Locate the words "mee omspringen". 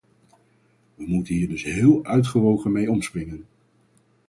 2.71-3.45